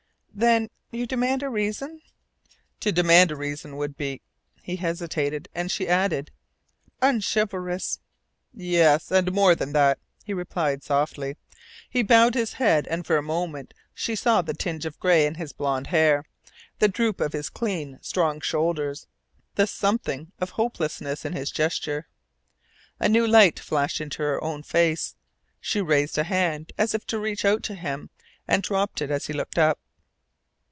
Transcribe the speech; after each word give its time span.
"Then 0.33 0.69
you 0.91 1.05
demand 1.05 1.43
a 1.43 1.49
reason?" 1.49 1.99
"To 2.79 2.91
demand 2.91 3.29
a 3.29 3.35
reason 3.35 3.75
would 3.75 3.95
be" 3.95 4.21
He 4.63 4.77
hesitated, 4.77 5.49
and 5.53 5.69
she 5.69 5.87
added: 5.89 6.31
"Unchivalrous." 7.01 7.99
"Yes 8.53 9.11
more 9.33 9.53
than 9.55 9.73
that," 9.73 9.99
he 10.23 10.33
replied 10.33 10.83
softly. 10.83 11.35
He 11.89 12.01
bowed 12.01 12.33
his 12.33 12.53
head, 12.53 12.87
and 12.87 13.05
for 13.05 13.17
a 13.17 13.21
moment 13.21 13.73
she 13.93 14.15
saw 14.15 14.41
the 14.41 14.53
tinge 14.55 14.85
of 14.87 14.99
gray 14.99 15.27
in 15.27 15.35
his 15.35 15.51
blond 15.53 15.87
hair, 15.87 16.23
the 16.79 16.87
droop 16.87 17.19
of 17.21 17.33
his 17.33 17.49
clean, 17.49 17.99
strong 18.01 18.39
shoulders, 18.39 19.07
the 19.55 19.67
SOMETHING 19.67 20.31
of 20.39 20.51
hopelessness 20.51 21.23
in 21.23 21.33
his 21.33 21.51
gesture. 21.51 22.07
A 22.99 23.09
new 23.09 23.27
light 23.27 23.59
flashed 23.59 24.01
into 24.01 24.23
her 24.23 24.41
own 24.43 24.63
face. 24.63 25.13
She 25.59 25.81
raised 25.81 26.17
a 26.17 26.23
hand, 26.23 26.71
as 26.79 26.95
if 26.95 27.05
to 27.07 27.19
reach 27.19 27.45
out 27.45 27.61
to 27.63 27.75
him, 27.75 28.09
and 28.47 28.63
dropped 28.63 29.01
it 29.03 29.11
as 29.11 29.27
he 29.27 29.33
looked 29.33 29.59
up. 29.59 29.77